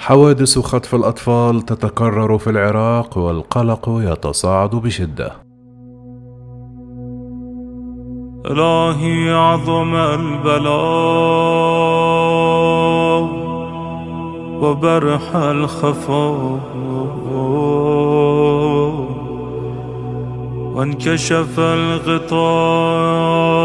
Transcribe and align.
حوادث 0.00 0.58
خطف 0.58 0.94
الأطفال 0.94 1.62
تتكرر 1.62 2.38
في 2.38 2.50
العراق 2.50 3.18
والقلق 3.18 3.88
يتصاعد 3.88 4.70
بشدة. 4.70 5.32
إلهي 8.46 9.32
عظم 9.32 9.94
البلاء 9.94 10.70
وبرح 14.62 15.36
الخفاء 15.36 16.60
وانكشف 20.74 21.60
الغطاء 21.60 23.59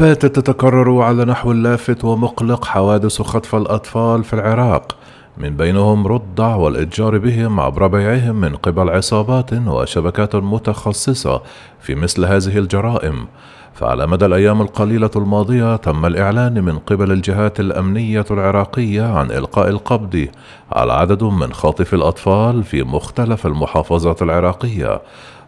باتت 0.00 0.38
تتكرر 0.38 1.02
على 1.02 1.24
نحو 1.24 1.52
لافت 1.52 2.04
ومقلق 2.04 2.64
حوادث 2.64 3.22
خطف 3.22 3.54
الأطفال 3.54 4.24
في 4.24 4.32
العراق. 4.32 4.96
من 5.38 5.56
بينهم 5.56 6.06
رضع 6.06 6.54
والإتجار 6.54 7.18
بهم 7.18 7.60
عبر 7.60 7.86
بيعهم 7.86 8.36
من 8.40 8.56
قبل 8.56 8.90
عصابات 8.90 9.52
وشبكات 9.52 10.36
متخصصة 10.36 11.42
في 11.80 11.94
مثل 11.94 12.24
هذه 12.24 12.58
الجرائم. 12.58 13.26
فعلى 13.74 14.06
مدى 14.06 14.26
الأيام 14.26 14.60
القليلة 14.62 15.10
الماضية 15.16 15.76
تم 15.76 16.06
الإعلان 16.06 16.64
من 16.64 16.78
قبل 16.78 17.12
الجهات 17.12 17.60
الأمنية 17.60 18.24
العراقية 18.30 19.02
عن 19.02 19.30
إلقاء 19.30 19.68
القبض 19.68 20.28
على 20.72 20.92
عدد 20.92 21.22
من 21.22 21.52
خاطف 21.52 21.94
الأطفال 21.94 22.64
في 22.64 22.82
مختلف 22.82 23.46
المحافظات 23.46 24.22
العراقية. 24.22 25.00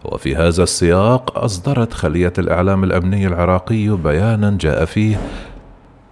وفي 0.05 0.37
هذا 0.37 0.63
السياق 0.63 1.39
أصدرت 1.39 1.93
خلية 1.93 2.33
الإعلام 2.39 2.85
الأمني 2.85 3.27
العراقي 3.27 3.89
بيانا 3.89 4.59
جاء 4.61 4.85
فيه 4.85 5.21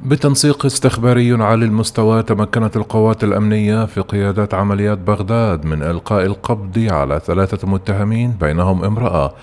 بتنسيق 0.05 0.67
استخباري 0.67 1.33
عالي 1.33 1.65
المستوى 1.65 2.23
تمكنت 2.23 2.77
القوات 2.77 3.25
الأمنية 3.25 3.85
في 3.85 4.01
قيادة 4.01 4.49
عمليات 4.53 4.99
بغداد 4.99 5.65
من 5.65 5.83
إلقاء 5.83 6.27
القبض 6.27 6.79
على 6.91 7.21
ثلاثة 7.25 7.69
متهمين 7.69 8.31
بينهم 8.41 8.85
امرأة. 8.85 9.35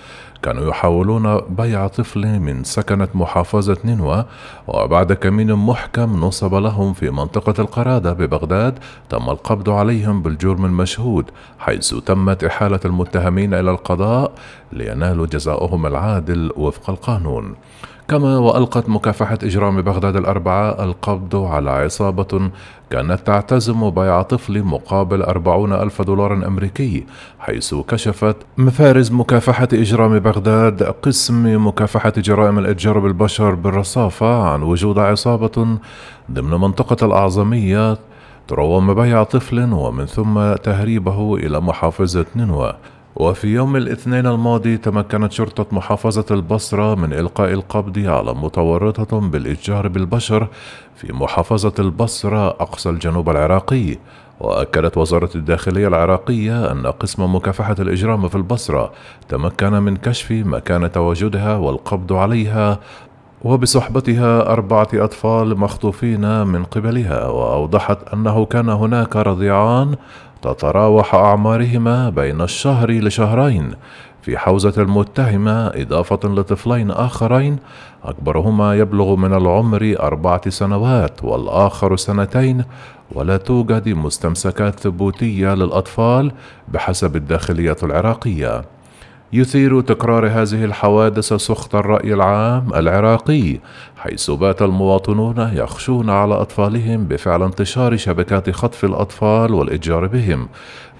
كانوا 0.42 0.68
يحاولون 0.68 1.40
بيع 1.40 1.86
طفل 1.86 2.40
من 2.40 2.64
سكنة 2.64 3.08
محافظة 3.14 3.76
نينوى 3.84 4.24
وبعد 4.68 5.12
كمين 5.12 5.54
محكم 5.54 6.20
نصب 6.20 6.54
لهم 6.54 6.92
في 6.92 7.10
منطقة 7.10 7.54
القرادة 7.62 8.12
ببغداد 8.12 8.78
تم 9.08 9.30
القبض 9.30 9.70
عليهم 9.70 10.22
بالجرم 10.22 10.64
المشهود 10.64 11.24
حيث 11.58 11.94
تمت 11.94 12.44
إحالة 12.44 12.80
المتهمين 12.84 13.54
إلى 13.54 13.70
القضاء 13.70 14.32
لينالوا 14.72 15.26
جزاؤهم 15.26 15.86
العادل 15.86 16.52
وفق 16.56 16.90
القانون. 16.90 17.54
كما 18.08 18.38
وألقت 18.38 18.88
مكافحة 18.88 19.38
إجرام 19.42 19.82
بغداد 19.82 20.16
الأربعاء 20.16 20.84
القبض 20.84 21.36
على 21.36 21.70
عصابة 21.70 22.50
كانت 22.90 23.20
تعتزم 23.26 23.90
بيع 23.90 24.22
طفل 24.22 24.62
مقابل 24.62 25.22
أربعون 25.22 25.72
ألف 25.72 26.02
دولار 26.02 26.32
أمريكي 26.32 27.06
حيث 27.38 27.74
كشفت 27.74 28.36
مفارز 28.58 29.12
مكافحة 29.12 29.68
إجرام 29.72 30.18
بغداد 30.18 30.82
قسم 30.82 31.66
مكافحة 31.66 32.12
جرائم 32.16 32.58
الإتجار 32.58 32.98
بالبشر 32.98 33.54
بالرصافة 33.54 34.42
عن 34.42 34.62
وجود 34.62 34.98
عصابة 34.98 35.78
ضمن 36.30 36.60
منطقة 36.60 37.06
الأعظمية 37.06 37.98
تروم 38.48 38.94
بيع 38.94 39.22
طفل 39.22 39.72
ومن 39.72 40.06
ثم 40.06 40.54
تهريبه 40.54 41.36
إلى 41.36 41.60
محافظة 41.60 42.26
نينوى. 42.36 42.72
وفي 43.18 43.48
يوم 43.48 43.76
الاثنين 43.76 44.26
الماضي 44.26 44.76
تمكنت 44.76 45.32
شرطة 45.32 45.66
محافظة 45.72 46.24
البصرة 46.30 46.94
من 46.94 47.12
إلقاء 47.12 47.52
القبض 47.52 47.98
على 47.98 48.34
متورطة 48.34 49.20
بالإتجار 49.20 49.88
بالبشر 49.88 50.48
في 50.96 51.12
محافظة 51.12 51.72
البصرة 51.78 52.48
أقصى 52.48 52.90
الجنوب 52.90 53.30
العراقي. 53.30 53.96
وأكدت 54.40 54.96
وزارة 54.98 55.30
الداخلية 55.34 55.88
العراقية 55.88 56.72
أن 56.72 56.86
قسم 56.86 57.34
مكافحة 57.34 57.76
الإجرام 57.78 58.28
في 58.28 58.34
البصرة 58.34 58.92
تمكن 59.28 59.72
من 59.72 59.96
كشف 59.96 60.30
مكان 60.30 60.92
تواجدها 60.92 61.56
والقبض 61.56 62.12
عليها 62.12 62.78
وبصحبتها 63.44 64.52
أربعة 64.52 64.88
أطفال 64.94 65.58
مخطوفين 65.58 66.46
من 66.46 66.64
قبلها 66.64 67.26
وأوضحت 67.26 67.98
أنه 68.14 68.44
كان 68.44 68.68
هناك 68.68 69.16
رضيعان 69.16 69.94
تتراوح 70.42 71.14
أعمارهما 71.14 72.10
بين 72.10 72.40
الشهر 72.40 72.90
لشهرين. 72.90 73.72
في 74.22 74.38
حوزة 74.38 74.82
المتهمة 74.82 75.66
إضافة 75.66 76.28
لطفلين 76.28 76.90
آخرين 76.90 77.56
أكبرهما 78.04 78.74
يبلغ 78.74 79.16
من 79.16 79.34
العمر 79.34 79.94
أربعة 80.00 80.50
سنوات 80.50 81.24
والآخر 81.24 81.96
سنتين 81.96 82.64
ولا 83.12 83.36
توجد 83.36 83.88
مستمسكات 83.88 84.80
ثبوتية 84.80 85.54
للأطفال 85.54 86.32
بحسب 86.68 87.16
الداخلية 87.16 87.76
العراقية. 87.82 88.64
يثير 89.32 89.80
تكرار 89.80 90.26
هذه 90.26 90.64
الحوادث 90.64 91.32
سخط 91.32 91.74
الرأي 91.74 92.14
العام 92.14 92.74
العراقي 92.74 93.58
حيث 93.96 94.30
بات 94.30 94.62
المواطنون 94.62 95.50
يخشون 95.54 96.10
على 96.10 96.34
أطفالهم 96.34 97.04
بفعل 97.04 97.42
انتشار 97.42 97.96
شبكات 97.96 98.50
خطف 98.50 98.84
الأطفال 98.84 99.54
والإتجار 99.54 100.06
بهم. 100.06 100.48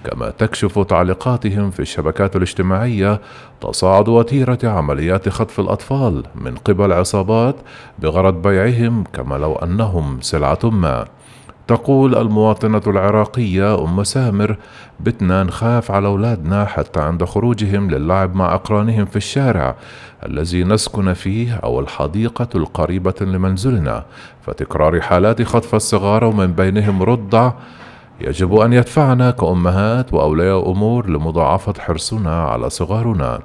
كما 0.03 0.29
تكشف 0.29 0.79
تعليقاتهم 0.79 1.71
في 1.71 1.79
الشبكات 1.79 2.35
الاجتماعية 2.35 3.21
تصاعد 3.61 4.09
وتيرة 4.09 4.59
عمليات 4.63 5.29
خطف 5.29 5.59
الأطفال 5.59 6.23
من 6.35 6.55
قبل 6.55 6.93
عصابات 6.93 7.55
بغرض 7.99 8.41
بيعهم 8.47 9.03
كما 9.13 9.35
لو 9.35 9.55
أنهم 9.55 10.21
سلعة 10.21 10.59
ما. 10.63 11.05
تقول 11.69 12.15
المواطنة 12.15 12.81
العراقية 12.87 13.83
أم 13.83 14.03
سامر 14.03 14.55
بتنا 14.99 15.43
نخاف 15.43 15.91
على 15.91 16.07
أولادنا 16.07 16.65
حتى 16.65 16.99
عند 16.99 17.23
خروجهم 17.23 17.91
للعب 17.91 18.35
مع 18.35 18.55
أقرانهم 18.55 19.05
في 19.05 19.15
الشارع 19.15 19.75
الذي 20.25 20.63
نسكن 20.63 21.13
فيه 21.13 21.53
أو 21.53 21.79
الحديقة 21.79 22.47
القريبة 22.55 23.15
لمنزلنا 23.21 24.05
فتكرار 24.41 25.01
حالات 25.01 25.41
خطف 25.41 25.75
الصغار 25.75 26.23
ومن 26.23 26.53
بينهم 26.53 27.03
رضع 27.03 27.51
يجب 28.21 28.55
أن 28.55 28.73
يدفعنا 28.73 29.31
كأمهات 29.31 30.13
وأولياء 30.13 30.71
أمور 30.71 31.09
لمضاعفة 31.09 31.73
حرصنا 31.79 32.43
على 32.43 32.69
صغارنا. 32.69 33.39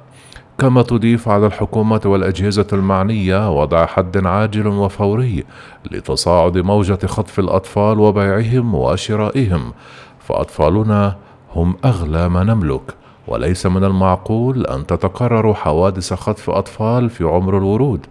كما 0.57 0.81
تضيف 0.81 1.29
على 1.29 1.45
الحكومة 1.45 2.01
والأجهزة 2.05 2.67
المعنية 2.73 3.61
وضع 3.61 3.85
حد 3.85 4.25
عاجل 4.25 4.67
وفوري 4.67 5.43
لتصاعد 5.91 6.57
موجة 6.57 7.05
خطف 7.05 7.39
الأطفال 7.39 7.99
وبيعهم 7.99 8.75
وشرائهم. 8.75 9.73
فأطفالنا 10.19 11.15
هم 11.55 11.75
أغلى 11.85 12.29
ما 12.29 12.43
نملك 12.43 12.95
وليس 13.27 13.65
من 13.65 13.83
المعقول 13.83 14.65
أن 14.65 14.85
تتكرر 14.85 15.53
حوادث 15.53 16.13
خطف 16.13 16.49
أطفال 16.49 17.09
في 17.09 17.23
عمر 17.23 17.57
الورود. 17.57 18.05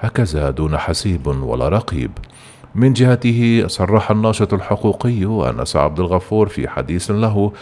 هكذا 0.00 0.50
دون 0.50 0.78
حسيب 0.78 1.26
ولا 1.26 1.68
رقيب. 1.68 2.10
من 2.74 2.92
جهته 2.92 3.64
صرح 3.66 4.10
الناشط 4.10 4.54
الحقوقي 4.54 5.50
أنس 5.50 5.76
عبد 5.76 6.00
الغفور 6.00 6.48
في 6.48 6.68
حديث 6.68 7.10
له 7.10 7.52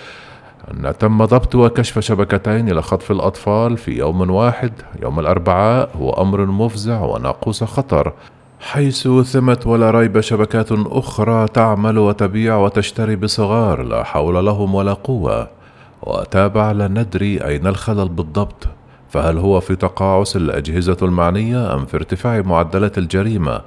أن 0.70 0.98
تم 0.98 1.24
ضبط 1.24 1.54
وكشف 1.54 1.98
شبكتين 1.98 2.72
لخطف 2.72 3.10
الأطفال 3.10 3.76
في 3.76 3.98
يوم 3.98 4.30
واحد. 4.30 4.72
يوم 5.02 5.20
الأربعاء 5.20 5.90
هو 5.96 6.12
أمر 6.12 6.46
مفزع 6.46 7.00
وناقوس 7.00 7.64
خطر 7.64 8.12
حيث 8.60 9.08
ثمت 9.08 9.66
ولا 9.66 9.90
ريب 9.90 10.20
شبكات 10.20 10.68
أخرى 10.72 11.48
تعمل 11.48 11.98
وتبيع 11.98 12.56
وتشتري 12.56 13.16
بصغار 13.16 13.82
لا 13.82 14.04
حول 14.04 14.46
لهم 14.46 14.74
ولا 14.74 14.92
قوة. 14.92 15.48
وتابع 16.02 16.72
لا 16.72 16.88
ندري 16.88 17.44
أين 17.44 17.66
الخلل 17.66 18.08
بالضبط. 18.08 18.66
فهل 19.10 19.38
هو 19.38 19.60
في 19.60 19.76
تقاعس 19.76 20.36
الأجهزة 20.36 20.96
المعنية 21.02 21.74
أم 21.74 21.86
في 21.86 21.96
ارتفاع 21.96 22.40
معدلات 22.40 22.98
الجريمة 22.98 23.60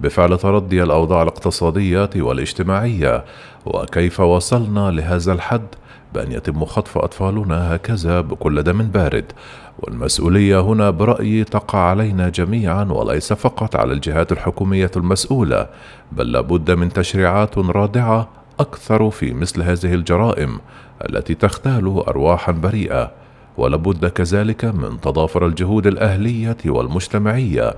بفعل 0.00 0.38
تردي 0.38 0.82
الأوضاع 0.82 1.22
الاقتصادية 1.22 2.10
والاجتماعية؟ 2.16 3.24
وكيف 3.66 4.20
وصلنا 4.20 4.90
لهذا 4.90 5.32
الحد؟ 5.32 5.66
بأن 6.14 6.32
يتم 6.32 6.64
خطف 6.64 6.98
أطفالنا 6.98 7.74
هكذا 7.74 8.20
بكل 8.20 8.62
دم 8.62 8.82
بارد. 8.82 9.32
والمسؤولية 9.78 10.60
هنا 10.60 10.90
برأيي 10.90 11.44
تقع 11.44 11.78
علينا 11.78 12.28
جميعا 12.28 12.84
وليس 12.84 13.32
فقط 13.32 13.76
على 13.76 13.92
الجهات 13.92 14.32
الحكومية 14.32 14.90
المسؤولة 14.96 15.66
بل 16.12 16.32
لابد 16.32 16.70
من 16.70 16.92
تشريعات 16.92 17.58
رادعة 17.58 18.28
أكثر 18.60 19.10
في 19.10 19.32
مثل 19.32 19.62
هذه 19.62 19.94
الجرائم 19.94 20.60
التي 21.08 21.34
تختال 21.34 22.04
أرواحا 22.08 22.52
بريئة. 22.52 23.19
ولابد 23.56 24.06
كذلك 24.06 24.64
من 24.64 25.00
تضافر 25.00 25.46
الجهود 25.46 25.86
الأهلية 25.86 26.56
والمجتمعية 26.66 27.74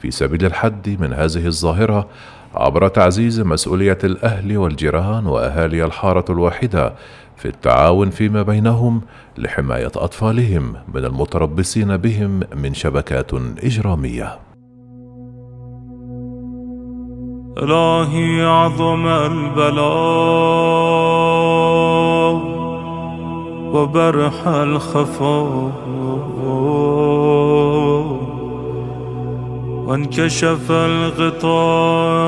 في 0.00 0.10
سبيل 0.10 0.44
الحد 0.46 0.96
من 1.00 1.12
هذه 1.12 1.46
الظاهرة 1.46 2.08
عبر 2.54 2.88
تعزيز 2.88 3.40
مسؤولية 3.40 3.98
الأهل 4.04 4.58
والجيران 4.58 5.26
وأهالي 5.26 5.84
الحارة 5.84 6.24
الواحدة 6.30 6.94
في 7.36 7.48
التعاون 7.48 8.10
فيما 8.10 8.42
بينهم 8.42 9.00
لحماية 9.38 9.92
أطفالهم 9.96 10.74
من 10.94 11.04
المتربصين 11.04 11.96
بهم 11.96 12.40
من 12.54 12.74
شبكات 12.74 13.30
إجرامية. 13.64 14.38
إلهي 17.58 18.42
عظم 18.42 19.06
البلاء. 19.06 20.80
وبرح 23.74 24.48
الخفاء 24.48 25.72
وانكشف 29.86 30.70
الغطاء. 30.70 32.19